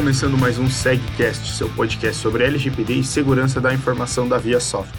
[0.00, 4.98] começando mais um SegCast, seu podcast sobre LGPD e segurança da informação da Via Software.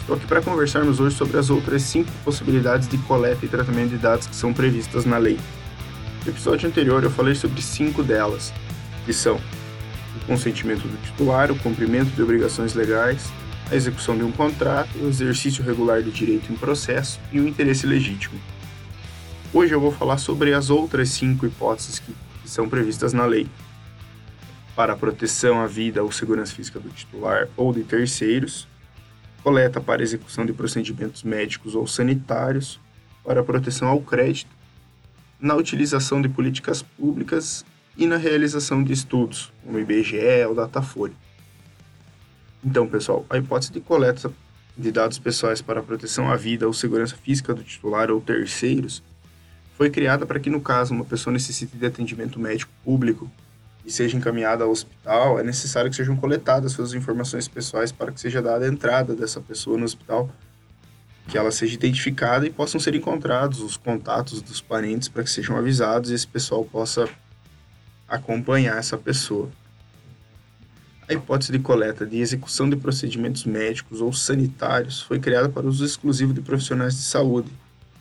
[0.00, 3.98] Estou aqui para conversarmos hoje sobre as outras cinco possibilidades de coleta e tratamento de
[3.98, 5.38] dados que são previstas na lei.
[6.24, 8.50] No episódio anterior eu falei sobre cinco delas,
[9.04, 13.30] que são o consentimento do titular, o cumprimento de obrigações legais,
[13.70, 17.86] a execução de um contrato, o exercício regular de direito em processo e o interesse
[17.86, 18.40] legítimo.
[19.52, 22.14] Hoje eu vou falar sobre as outras cinco hipóteses que
[22.46, 23.46] são previstas na lei.
[24.76, 28.66] Para proteção à vida ou segurança física do titular ou de terceiros,
[29.42, 32.80] coleta para execução de procedimentos médicos ou sanitários,
[33.22, 34.50] para proteção ao crédito,
[35.38, 37.64] na utilização de políticas públicas
[37.96, 41.14] e na realização de estudos, como IBGE ou Datafolha.
[42.64, 44.32] Então, pessoal, a hipótese de coleta
[44.76, 49.02] de dados pessoais para proteção à vida ou segurança física do titular ou terceiros
[49.76, 53.30] foi criada para que, no caso, uma pessoa necessite de atendimento médico público
[53.84, 58.20] e seja encaminhada ao hospital, é necessário que sejam coletadas suas informações pessoais para que
[58.20, 60.30] seja dada a entrada dessa pessoa no hospital,
[61.28, 65.56] que ela seja identificada e possam ser encontrados os contatos dos parentes para que sejam
[65.56, 67.08] avisados e esse pessoal possa
[68.08, 69.50] acompanhar essa pessoa.
[71.06, 75.84] A hipótese de coleta de execução de procedimentos médicos ou sanitários foi criada para uso
[75.84, 77.50] exclusivo de profissionais de saúde,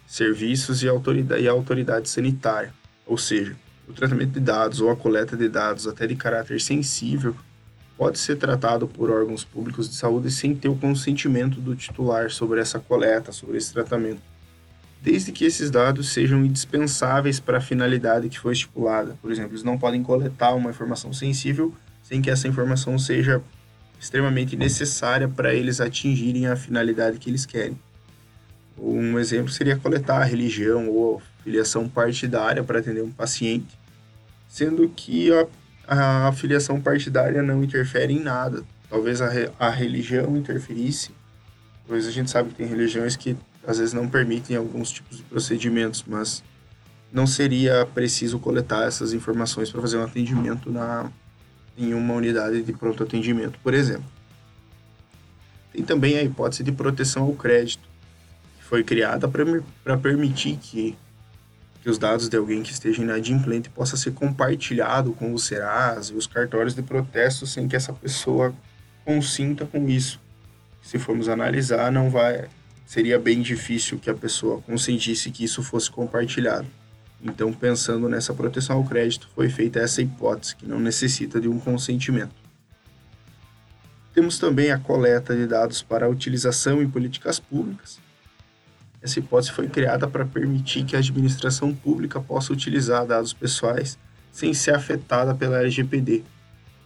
[0.07, 2.73] serviços e autoridade, e autoridade sanitária,
[3.05, 7.35] ou seja, o tratamento de dados ou a coleta de dados, até de caráter sensível,
[7.97, 12.59] pode ser tratado por órgãos públicos de saúde sem ter o consentimento do titular sobre
[12.59, 14.21] essa coleta, sobre esse tratamento,
[15.01, 19.17] desde que esses dados sejam indispensáveis para a finalidade que foi estipulada.
[19.21, 23.41] Por exemplo, eles não podem coletar uma informação sensível sem que essa informação seja
[23.99, 27.79] extremamente necessária para eles atingirem a finalidade que eles querem.
[28.77, 33.77] Um exemplo seria coletar a religião ou filiação partidária para atender um paciente,
[34.47, 35.29] sendo que
[35.87, 38.63] a, a filiação partidária não interfere em nada.
[38.89, 39.29] Talvez a,
[39.59, 41.11] a religião interferisse,
[41.87, 43.35] pois a gente sabe que tem religiões que
[43.65, 46.43] às vezes não permitem alguns tipos de procedimentos, mas
[47.11, 51.11] não seria preciso coletar essas informações para fazer um atendimento na,
[51.77, 54.05] em uma unidade de pronto atendimento, por exemplo.
[55.71, 57.87] Tem também a hipótese de proteção ao crédito,
[58.57, 60.95] que foi criada para permitir que
[61.83, 66.15] que os dados de alguém que esteja inadimplente possa ser compartilhado com o Serasa e
[66.15, 68.55] os cartórios de protesto sem que essa pessoa
[69.03, 70.17] consinta com isso.
[70.81, 72.47] Se formos analisar, não vai
[72.85, 76.67] seria bem difícil que a pessoa consentisse que isso fosse compartilhado.
[77.21, 81.59] Então, pensando nessa proteção ao crédito, foi feita essa hipótese que não necessita de um
[81.59, 82.35] consentimento.
[84.13, 87.99] Temos também a coleta de dados para utilização em políticas públicas,
[89.03, 93.99] essa hipótese foi criada para permitir que a administração pública possa utilizar dados pessoais
[94.31, 96.23] sem ser afetada pela LGPD,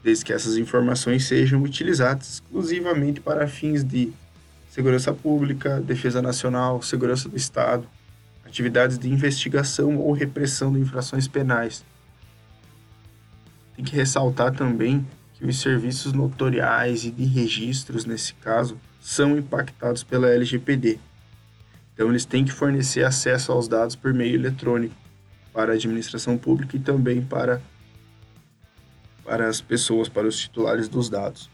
[0.03, 4.11] desde que essas informações sejam utilizadas exclusivamente para fins de
[4.67, 7.87] segurança pública, defesa nacional, segurança do Estado,
[8.43, 11.85] atividades de investigação ou repressão de infrações penais.
[13.75, 20.03] Tem que ressaltar também que os serviços notoriais e de registros, nesse caso, são impactados
[20.03, 20.97] pela LGPD.
[21.97, 24.93] Então, eles têm que fornecer acesso aos dados por meio eletrônico
[25.51, 27.59] para a administração pública e também para,
[29.25, 31.49] para as pessoas, para os titulares dos dados.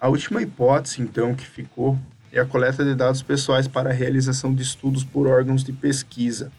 [0.00, 1.96] A última hipótese, então, que ficou
[2.32, 6.50] é a coleta de dados pessoais para a realização de estudos por órgãos de pesquisa,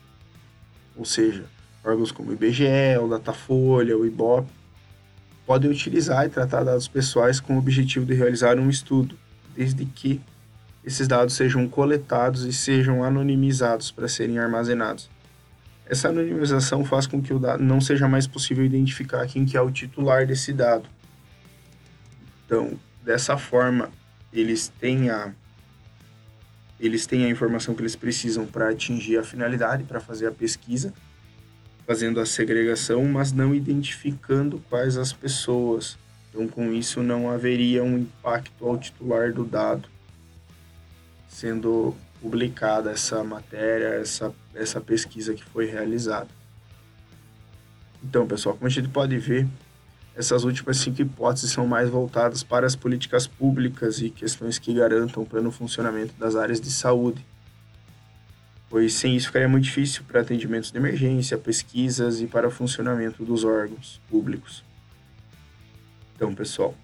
[0.96, 1.44] ou seja,
[1.84, 4.48] órgãos como o IBGE, o Datafolha, o IBOP,
[5.46, 9.20] podem utilizar e tratar dados pessoais com o objetivo de realizar um estudo,
[9.54, 10.22] desde que
[10.86, 15.10] esses dados sejam coletados e sejam anonimizados para serem armazenados.
[15.86, 19.62] Essa anonimização faz com que o dado não seja mais possível identificar quem que é
[19.62, 20.88] o titular desse dado.
[22.46, 23.90] Então, dessa forma,
[24.32, 25.34] eles têm a
[26.80, 30.94] eles têm a informação que eles precisam para atingir a finalidade, para fazer a pesquisa,
[31.88, 35.98] fazendo a segregação, mas não identificando quais as pessoas.
[36.30, 39.93] Então, com isso, não haveria um impacto ao titular do dado
[41.34, 46.30] sendo publicada essa matéria, essa, essa pesquisa que foi realizada.
[48.04, 49.48] Então, pessoal, como a gente pode ver,
[50.16, 55.24] essas últimas cinco hipóteses são mais voltadas para as políticas públicas e questões que garantam
[55.24, 57.26] o pleno funcionamento das áreas de saúde,
[58.70, 63.26] pois sem isso ficaria muito difícil para atendimentos de emergência, pesquisas e para o funcionamento
[63.26, 64.64] dos órgãos públicos.
[66.16, 66.76] Então, pessoal,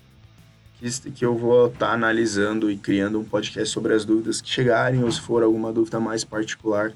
[1.15, 5.03] que eu vou estar tá analisando e criando um podcast sobre as dúvidas que chegarem,
[5.03, 6.93] ou se for alguma dúvida mais particular,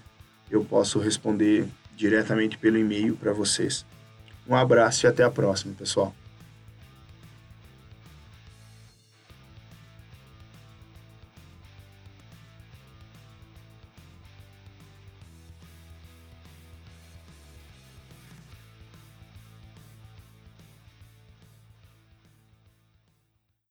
[0.51, 1.67] eu posso responder
[1.97, 3.87] diretamente pelo e-mail para vocês.
[4.47, 6.15] Um abraço e até a próxima, pessoal.